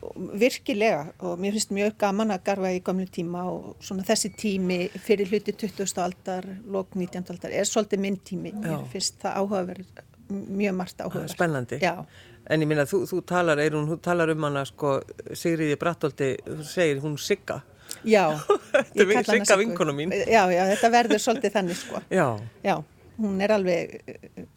[0.04, 4.30] og virkilega og mér finnst mjög gaman að garfa í gamlu tíma og svona þessi
[4.38, 5.96] tími fyrir hluti 20.
[6.04, 7.24] aldar, lók 19.
[7.34, 11.34] aldar er svolítið minn tími, mér finnst það áhugaverð, mjög margt áhugaverð.
[11.34, 11.80] Spennandi.
[11.82, 12.04] Já.
[12.52, 14.98] En ég minna, þú, þú talar, Eirún, þú talar um hana sko,
[15.32, 17.62] Sigriði Brattolti, þú segir hún Sigga.
[18.04, 18.24] Já,
[18.72, 20.12] Þetta er ég kalla hana Sigga vinkona mín.
[20.12, 22.02] Já, já, þetta verður svolítið þannig sko.
[22.12, 22.26] Já.
[22.64, 22.74] Já,
[23.20, 23.94] hún er alveg,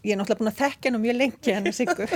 [0.04, 2.10] ég er náttúrulega búin að þekka hennu mjög lengi henni Siggu.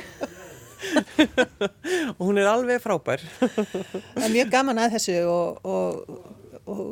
[2.17, 3.23] Og hún er alveg frábær.
[4.17, 6.21] Það er mjög gaman að þessu og, og,
[6.65, 6.85] og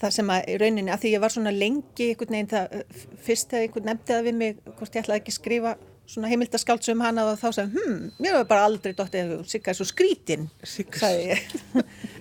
[0.00, 2.78] það sem að í rauninni, að því ég var svona lengi einhvern veginn það,
[3.24, 6.92] fyrst þegar einhvern nefndi það við mig, hvort ég ætlaði ekki að skrifa svona heimildaskáldsu
[6.92, 10.48] um hana og þá sagði, hm, mér var bara aldrei dóttið Sigga er svo skrítin,
[10.68, 11.00] Sigga.
[11.00, 11.54] sagði ég.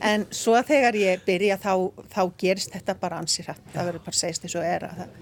[0.04, 1.74] En svo þegar ég byrja þá,
[2.14, 5.14] þá gerist þetta bara ansir hætt, það verður bara segist eins og er að það,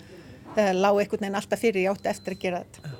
[0.55, 2.93] það lág einhvern veginn alltaf fyrir ég átti eftir að gera þetta.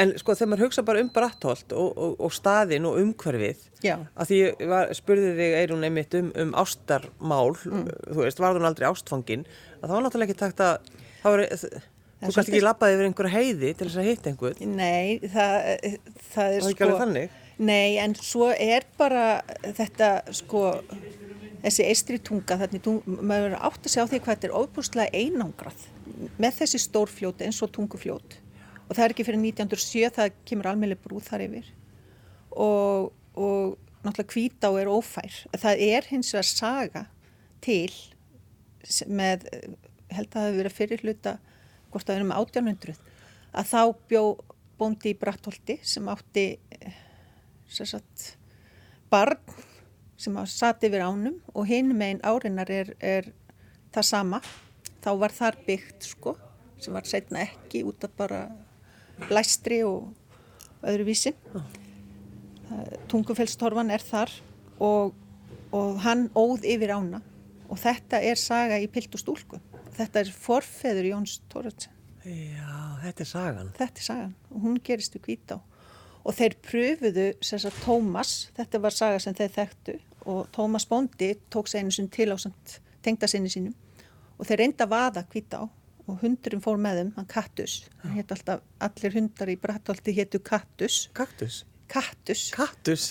[0.00, 3.96] En sko þegar maður hugsa bara um Brattholt og, og, og staðin og umhverfið, Já.
[4.16, 4.38] að því
[4.70, 7.90] var, spurði þig Eirún einmitt um, um ástarmál, Mm.
[8.14, 9.44] þú veist, var hún aldrei ástfangin,
[9.82, 10.90] að það var náttúrulega ekki takt að,
[11.22, 15.18] það var, þú kannski ekki labbaði yfir einhverja heiði til þess að hitta einhvern, Nei,
[15.20, 15.58] það, það
[15.90, 15.98] er
[16.32, 16.86] það er ekki sko...
[16.88, 17.34] alveg þannig.
[17.56, 20.64] Nei, en svo er bara þetta sko,
[21.62, 25.22] þessi eistri tunga, þannig tung, maður átti að segja á því hvað þetta er ofbúslega
[25.22, 25.86] einangrað
[26.36, 28.36] með þessi stórfljót eins og tungufljót
[28.86, 31.72] og það er ekki fyrir 1907 það kemur almeinlega brúð þar yfir
[32.52, 33.74] og, og
[34.06, 35.40] náttúrulega hvítá er ófær.
[35.56, 37.04] Það er hins vegar saga
[37.64, 37.90] til
[39.08, 39.48] með,
[40.14, 41.36] held að það hefur verið fyrir hluta,
[41.90, 43.00] hvort það er um 1800,
[43.56, 44.22] að þá bjó
[44.76, 46.46] bóndi í Brattholti sem átti
[47.68, 48.36] sagt,
[49.10, 49.40] barn
[50.16, 53.28] sem að sati yfir ánum og hinn megin árinar er, er
[53.94, 54.40] það sama.
[55.04, 56.34] Þá var þar byggt sko,
[56.82, 58.40] sem var setna ekki út af bara
[59.28, 60.10] blæstri og
[60.86, 61.32] öðru vísi.
[63.10, 64.32] Tungufellstorfan er þar
[64.82, 65.14] og,
[65.70, 67.22] og hann óð yfir ána
[67.66, 69.60] og þetta er saga í pilt og stúlku.
[69.96, 71.94] Þetta er forfeður Jóns Tóratsen.
[72.26, 73.72] Já, þetta er sagan.
[73.78, 75.60] Þetta er sagan og hún gerist við hvítá.
[76.26, 81.36] Og þeir pröfuðu sem sagt Tómas, þetta var saga sem þeir þekktu og Tómas Bondi
[81.54, 82.36] tók sig einu sinni til á
[83.06, 83.76] tengda sinni sínum
[84.36, 85.60] og þeir reynda að vaða hvítá
[86.06, 87.76] og hundurinn fór með þeim, hann Kattus.
[88.02, 91.06] Hann hétt alltaf, allir hundar í Brattholti héttu Kattus.
[91.16, 91.64] Kaktus.
[91.90, 92.48] Kattus.
[92.54, 93.08] Kaktus.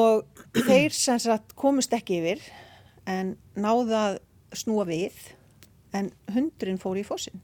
[0.00, 0.24] og
[0.56, 2.44] þeir sem sagt komust ekki yfir
[3.08, 4.18] en náða
[4.56, 5.16] snúa við
[5.96, 7.40] en hundurinn fór í fósinn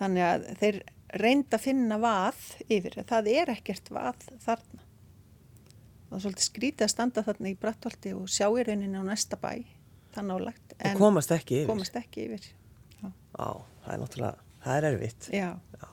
[0.00, 0.80] þannig að þeir
[1.12, 2.40] reynda að finna vað
[2.72, 4.82] yfir það er ekkert vað þarna
[6.08, 9.38] það er svolítið skrítið að standa þarna í Brattholti og sjá í rauninni á næsta
[9.40, 9.52] bæ
[10.12, 11.70] það nálagt En komast ekki yfir.
[11.72, 12.46] komast ekki yfir
[13.02, 13.48] já, Já,
[13.84, 15.28] það er náttúrulega, það er erfitt.
[15.32, 15.50] já.
[15.80, 15.88] Já.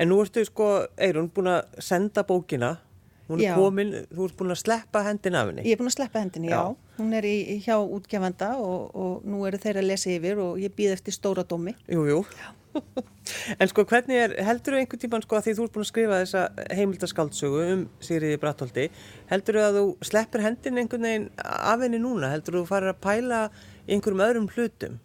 [0.00, 0.66] En nú ertu sko,
[0.98, 2.70] Eirún, búin að senda bókina,
[3.28, 3.54] hún er Já.
[3.60, 5.62] komin, þú ert búin að sleppa hendin af henni.
[5.68, 6.62] Ég er búin að sleppa hendinni, já.
[6.64, 6.76] Já.
[6.98, 10.72] Hún er í, hjá útgefanda og, og nú eru þeir að lesa yfir og ég
[10.74, 11.76] býð eftir stóra dómi.
[11.92, 12.24] Jú, jú.
[13.60, 15.90] En sko, hvernig er, heldur þú einhvern tíman sko að því þú ert búin að
[15.90, 16.42] skrifa þessa
[16.78, 18.88] heimildaskaldsögu um Sigriði Brattholti,
[19.30, 23.00] heldur þú að þú sleppir hendin einhvern veginn af henni núna, heldur þú farir að
[23.06, 23.44] pæla
[23.90, 24.98] einhverjum öðrum hlutum?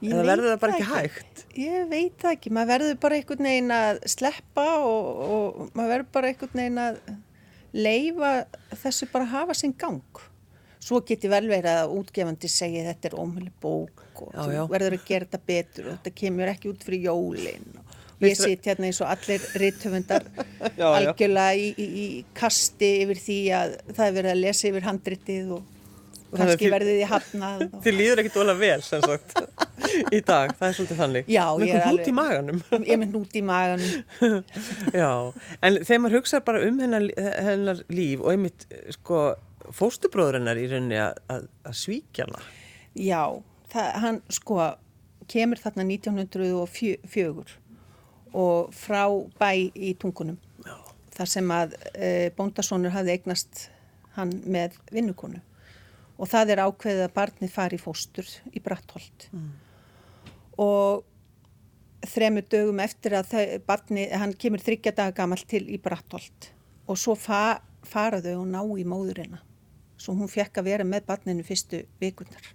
[0.00, 1.42] Ég Eða verður það bara ekki hægt?
[1.60, 6.06] Ég veit það ekki, maður verður bara einhvern veginn að sleppa og, og maður verður
[6.16, 7.00] bara einhvern veginn að
[7.76, 8.30] leifa
[8.80, 10.22] þessu bara að hafa sinn gang.
[10.80, 14.62] Svo geti vel verið að útgefandi segja þetta er ómjölu bók og Já, þú já.
[14.72, 17.66] verður að gera þetta betur og þetta kemur ekki út fyrir jólinn.
[17.80, 19.40] og Ég sitt hérna eins og allir
[20.80, 20.86] já.
[20.88, 25.52] algjörlega í, í, í kasti yfir því að það er verið að lesa yfir handritið
[25.56, 25.68] og
[26.36, 27.62] kannski því- verðið í hafnað.
[27.74, 29.36] og- Þið líður ekkit ólega vel, sem sagt,
[30.14, 31.30] í dag, það er svolítið þannig.
[31.32, 32.60] Já, ég er alveg- maganum.
[32.86, 34.44] Ég með nút í maganum.
[35.02, 35.10] Já,
[35.66, 37.08] en þegar maður hugsa bara um hennar,
[37.48, 39.24] hennar líf og einmitt, sko,
[39.76, 42.42] fóstubróður hennar í rauninni að, svíkja hana.
[42.98, 43.22] Já,
[43.72, 44.60] það, hann sko
[45.30, 47.58] kemur þarna 1904
[48.30, 49.04] og frá
[49.40, 50.38] bæ í tungunum.
[50.64, 50.76] Já.
[51.16, 53.68] Þar sem að e, bóndasónur hafði eignast
[54.16, 55.42] hann með vinnukonu.
[56.20, 59.30] Og það er ákveðið að barnið fari fóstur í Brattholt.
[60.60, 61.06] Og
[62.10, 66.50] þremur dögum eftir að þau, barni, hann kemur þryggja daga gamall til í Brattholt
[66.90, 69.40] og svo fa, fara þau og ná í móðurina
[70.00, 72.50] svo hún fekk að vera með barninu fyrstu vikunar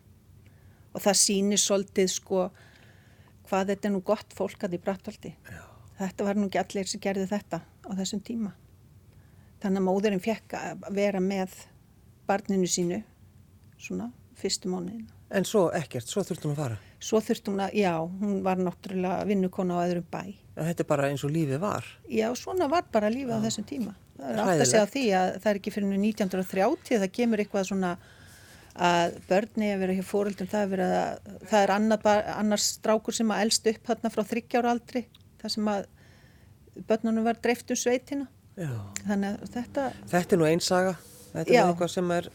[0.96, 2.50] og það sýnir svolítið sko
[3.50, 5.34] hvað þetta er nú gott fólk að í Brattholti
[6.00, 8.56] þetta var nú ekki allir sem gerði þetta á þessum tíma
[9.64, 11.60] þannig að móðurinn fekk að vera með
[12.30, 13.04] barninu sínu
[13.78, 16.76] svona fyrstu mánuðina En svo ekkert, svo þurfti hún að fara.
[17.02, 20.22] Svo þurfti hún að, já, hún var náttúrulega vinnukona á öðrum bæ.
[20.56, 21.88] En þetta er bara eins og lífið var.
[22.08, 23.96] Já, svona var bara lífið á þessum tíma.
[24.26, 27.96] Átt að segja því að það er ekki fyrir nú 1930 það kemur eitthvað svona
[28.76, 30.74] að börni að vera hjá fóreldum, það
[31.48, 35.06] það er annar, annars strákur sem að elst upp þarna frá þryggjára aldri,
[35.42, 35.86] það sem að
[36.90, 38.28] börnunum var dreift um sveitina.
[38.56, 38.72] Já.
[39.06, 40.96] Þannig að þetta, Þetta er nú einsaga.
[41.36, 42.28] Þetta er eitthvað sem er,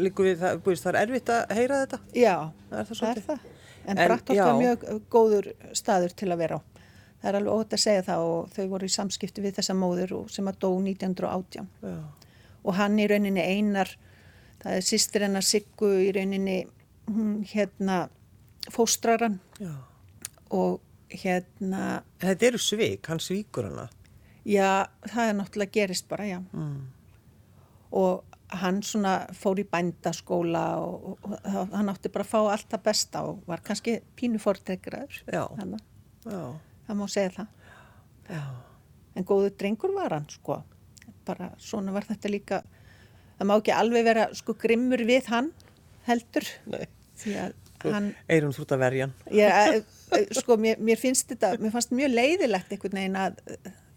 [0.00, 2.00] líku við, það, búist, það er erfitt að heyra þetta.
[2.18, 2.34] já,
[2.70, 3.44] Það er það það er það.
[3.80, 4.44] En, En, já.
[4.44, 5.46] var mjög góður
[5.78, 6.60] staður til að vera á.
[7.20, 10.14] Það er alveg ótt að segja það og þau voru í samskipti við þessa móður
[10.32, 11.66] sem að dó 1918.
[11.82, 11.96] Já.
[12.64, 13.88] og hann í rauninni einar
[14.62, 16.58] það er sýstir hennar Siggu í rauninni
[17.08, 18.08] hún hérna
[18.72, 19.72] fóstraran Já.
[20.50, 20.80] og
[21.10, 23.88] hérna þetta eru svik, hann svíkur hana.
[24.44, 26.86] já, það er náttúrulega gerist bara, já Mm.
[27.92, 32.68] og hann svona fór í bændaskóla og, og, og hann átti bara að fá allt
[32.70, 35.48] það besta og var kannski pínu fordregraður Já.
[36.26, 36.54] Já.
[36.90, 37.56] Að það má segja það
[38.30, 38.42] Já.
[39.18, 40.60] En góðu drengur var hann, sko.
[41.26, 42.60] Bara svona var þetta líka,
[43.38, 45.50] það má ekki alveg vera, sko, grimmur við hann
[46.06, 46.46] heldur.
[46.70, 46.84] Nei.
[47.20, 47.56] Því að
[47.90, 49.16] hann, Eirun þú ert að verja hann.
[49.34, 49.80] ég,
[50.14, 53.42] eh, sko, mér, mér finnst þetta, mér fannst mjög leiðilegt einhvern veginn að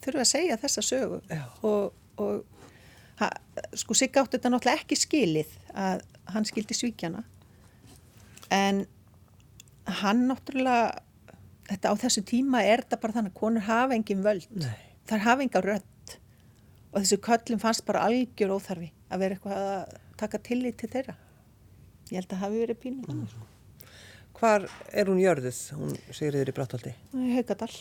[0.04, 1.22] þurfa að segja þessa sögu.
[1.30, 1.44] Já.
[1.70, 2.42] Og, og
[3.22, 3.30] ha,
[3.80, 6.04] sko, Sigga átti þetta náttúrulega ekki skilið að
[6.34, 7.24] hann skildi svíkjana.
[8.54, 8.86] En
[10.02, 11.04] hann náttúrulega,
[11.74, 14.48] þetta á þessu tíma er þetta bara þannig að konur hafa engin völd.
[14.56, 14.76] Nei.
[15.10, 16.16] Það hafa enga rödd.
[16.94, 21.16] Og þessu köllum fannst bara algjör óþarfi að vera eitthvað að taka tillit til þeirra.
[22.12, 23.34] Ég held að hafi verið pínu þannig.
[23.34, 23.50] sko.
[24.38, 25.60] Hvar er hún jörðuð?
[25.80, 26.94] Hún sigriður í Brattaldi.
[27.14, 27.72] Haugadal.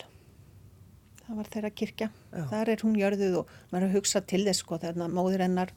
[1.23, 2.09] Það var þeirra kirkja.
[2.33, 2.43] Já.
[2.51, 5.73] Þar er hún jörðuð og maður er að hugsa til þess sko þegar móður hennar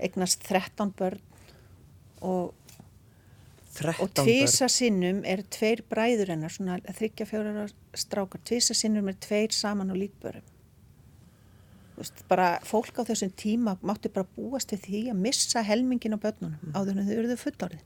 [0.00, 1.20] eignast 13 börn
[2.20, 2.59] og, 13
[3.88, 9.54] og tvisa sinnum er tveir bræður hennar, svona þryggja fjórar strákar, tvisa sinnum er tveir
[9.54, 10.46] saman og líkbörum.
[12.30, 16.76] Bara fólk á þessum tíma mátti bara búast við því að missa helmingin á börnunum
[16.76, 17.82] áður en þau eruðu fullorðin.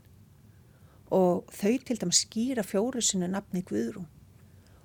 [1.14, 4.07] Og þau til dæmis skýra fjóru sinu nafni Guðrún.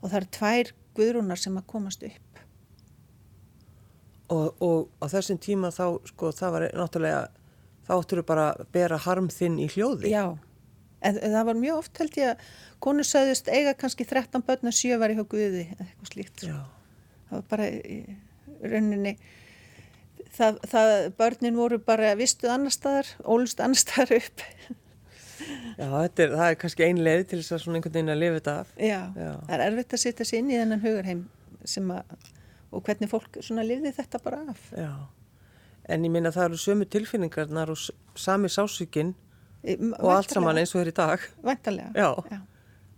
[0.02, 2.42] Og það eru tvær Guðrúnar sem að komast upp.
[4.30, 7.22] Og, og á þessum tíma þá, sko, það var náttúrulega,
[7.88, 10.12] þá áttur bara að bera harm þinn í hljóði.
[10.14, 10.38] Já,
[11.02, 12.48] en það var mjög oft held ég að
[12.84, 16.44] konur sögðust eiga kannski 13 börn og 7 var í hjá Guði eitthvað slíkt.
[16.48, 16.58] Já.
[17.30, 18.00] Það var bara í
[18.60, 19.14] rauninni,
[20.36, 24.44] það, það, börnin voru bara vistuð annar staðar, ólust annar staðar upp.
[25.80, 28.40] Já, er, það er kannski ein leið til þess að svona einhvern veginn að lifa
[28.40, 28.74] þetta af.
[28.76, 29.32] Já, Já.
[29.46, 31.24] það er erfitt að setja sig inn í þennan hugarheim
[31.68, 32.28] sem að,
[32.76, 34.68] og hvernig fólk svona lifði þetta bara af.
[34.76, 34.92] Já.
[35.90, 37.80] En ég minna það eru sömu tilfinningarnar og
[38.20, 39.16] sami sásökin
[40.00, 41.26] og allt saman eins og er í dag.
[41.44, 41.92] Væntalega.
[41.96, 42.10] Já.
[42.32, 42.40] Já,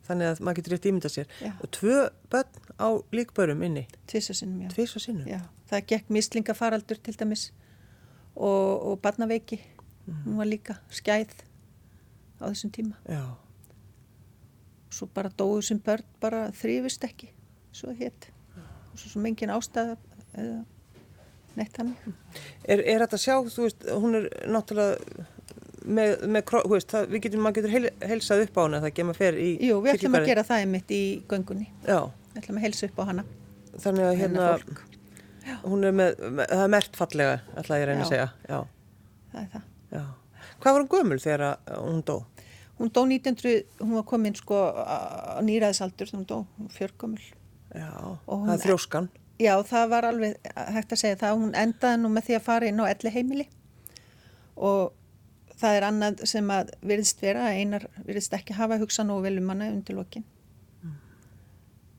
[0.08, 1.30] Þannig að maður getur rétt ímynda sér.
[1.41, 1.52] Já.
[1.62, 1.97] Og tvö
[2.32, 4.71] börn á líkbörum inni, tvisa sinnum, já.
[4.74, 5.28] tvís og sinnum.
[5.30, 7.52] Já, það gekk mislingafaraldur til dæmis
[8.36, 9.62] og, og barnaveiki,
[10.26, 11.32] hún var líka skæð
[12.41, 12.97] á þessum tíma.
[13.08, 13.24] Já.
[14.91, 17.32] Svo bara dóðu sem börn bara þrýfist ekki,
[17.71, 18.32] svo hétt.
[18.91, 19.95] Og svo sem engin ástæða
[20.36, 20.63] eða
[21.56, 21.93] neitt hann.
[22.65, 25.28] Er, er þetta sjá, þú veist, hún er náttúrulega
[25.86, 29.13] með, með veist, það, við getum, maður getur heil, heilsað upp á hana það gemma
[29.17, 31.67] fer í Jú, við ætlum að gera það einmitt í göngunni.
[31.88, 32.00] Já,
[32.34, 33.24] Við ætlum að heilsa upp á hana.
[33.82, 34.48] þannig að hérna,
[35.65, 38.12] hún er með, með, það er mert fallega, ætla ég að reyna að Já.
[38.12, 38.30] segja.
[38.50, 38.60] Já,
[39.32, 39.63] Það er það.
[39.91, 40.04] já.
[40.62, 42.15] Hvað var hún gömul þegar að hún dó?
[42.82, 46.38] Hún dó 1900, hún var komin sko á nýræðisaldur, hún dó
[46.74, 47.22] fjörgumul.
[47.76, 47.89] Já,
[48.28, 49.10] Og hún- það er þrjóskan.
[49.39, 51.38] Já, það var alveg hægt að segja það.
[51.41, 53.48] Hún endaði nú með því að fara inn á elli heimili
[54.58, 54.91] og
[55.62, 59.38] það er annað sem að virðist vera að einar virðist ekki hafa hugsað nú vel
[59.41, 60.26] um hana undir lokin.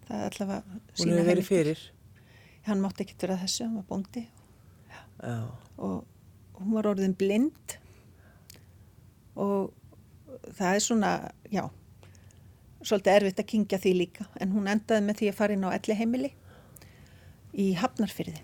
[0.08, 1.84] Það er allavega Hún hefur verið fyrir.
[2.66, 4.24] Hann mátti ekkert vera þessu, hann var bóndi.
[5.22, 5.38] Já,
[5.78, 7.76] og hún var orðin blind.
[9.38, 9.72] Og
[10.58, 11.12] það er svona,
[11.50, 11.64] já,
[12.82, 14.28] svolítið erfitt að kingja því líka.
[14.42, 16.32] En hún endaði með því að fara inn á elli heimili
[17.52, 18.40] í Hafnarfyrði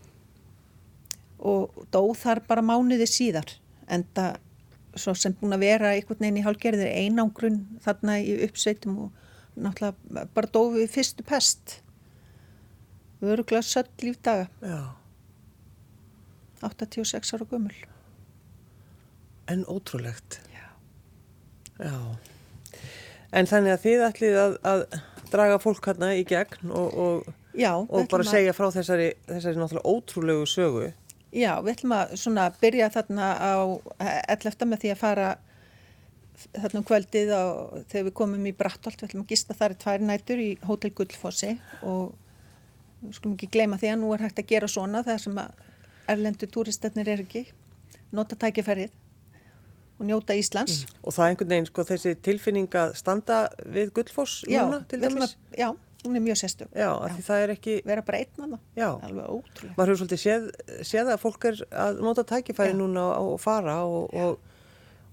[1.38, 3.52] og dó þar bara mánuði síðar
[3.86, 4.32] enda
[5.02, 10.26] svo sem búin að vera einhvern veginn í hálgerðir einangrun þarna í uppsveitum og náttúrulega
[10.34, 11.78] bara dó við fyrstu pest
[13.22, 14.94] vöruglega söll lífdaga já.
[16.62, 17.74] 86 ára gömul
[19.48, 20.40] En ótrúlegt.
[20.52, 20.66] Já.
[21.84, 21.96] Já.
[23.32, 24.82] En þannig að þið ætlið að, að
[25.32, 29.60] draga fólk hérna í gegn og, og, Já, og við bara segja frá þessari, þessari
[29.60, 30.90] náttúrulega ótrúlegu sögu.
[31.34, 33.52] Já, við ætlum að svona byrja þarna á
[34.32, 34.64] 11.
[34.70, 35.28] með því að fara
[36.54, 37.44] þarna um kvöldið á,
[37.90, 40.92] þegar við komum í Brattolt, við ætlum að gista þar í tvær nætur í Hótel
[40.96, 42.14] Gullfossi og
[43.02, 45.66] við skulum ekki gleyma því að nú er hægt að gera svona það sem að
[46.14, 47.44] erlendu túristarnir er ekki,
[48.14, 48.94] nota tækifærið
[49.98, 50.84] og njóta Íslands.
[51.02, 55.02] Og það er einhvern veginn, sko, þessi tilfinning að standa við Gullfoss Já, núna, til
[55.02, 55.34] dæmis.
[55.34, 55.68] að, já,
[56.04, 56.66] hún er mjög.
[56.74, 56.90] Já,
[57.52, 59.74] ekki, Vera bara einn að það, já, alveg ótrúlega.
[59.76, 60.46] maður hefur svolítið séð,
[60.86, 62.78] séð að fólk er að nota tækifæri Já.
[62.78, 64.38] núna og, fara og, og,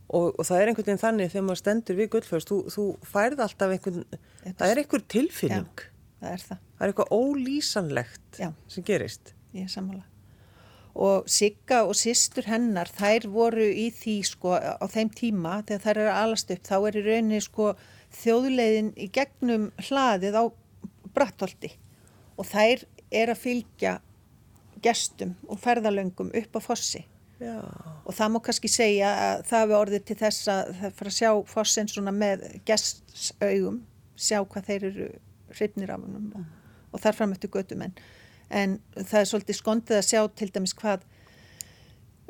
[0.09, 3.41] og, og það er einhvern veginn þannig þegar maður stendur við Gullfoss, þú, þú færð
[3.47, 4.03] alltaf einhvern,
[4.43, 5.85] Þetta- það er einhver tilfinning,
[6.21, 6.59] Það er það.
[6.77, 8.51] það er eitthvað ólýsanlegt Já.
[8.67, 9.33] sem gerist.
[9.55, 10.03] Ég er sammála.
[10.95, 15.97] Og Sigga og systur hennar, þær voru í því sko á þeim tíma þegar þær
[15.97, 17.73] eru að alast upp, þá er í rauninni sko
[18.15, 20.43] þjóðleiðin í gegnum hlaðið á
[21.15, 21.71] Brattholti.
[22.35, 22.85] Og þær
[23.15, 23.97] er að fylgja
[24.83, 27.05] gestum og ferðalöngum upp á fossi.
[27.39, 27.59] Já,
[28.05, 31.15] Og það má kannski segja að það hefur orðið til þess að það fara að
[31.17, 33.79] sjá fossin svona með gestsaugum,
[34.15, 35.07] sjá hvað þeir eru
[35.55, 36.45] hrifnir af honum og,
[36.93, 37.97] og þar fram eftir göttum en,
[38.49, 41.03] en það er svolítið skondið að sjá til dæmis hvað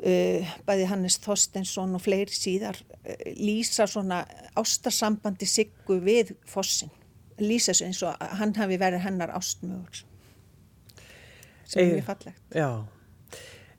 [0.02, 4.24] uh, bæði Hannes Þorstensson og fleiri síðar uh, lýsa svona
[4.58, 6.92] ástarsambandi siggu við fossin
[7.42, 10.04] lýsa þessu eins og hann hafi verið hennar ástmögur
[11.66, 12.42] sem er mjög fallegt.
[12.54, 12.86] Já,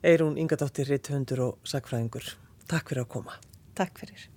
[0.04, 2.34] Eirún Ingadóttir, Ritthundur og Sakfræðingur.
[2.68, 3.38] Takk fyrir að koma.
[3.78, 4.28] Takk fyrir.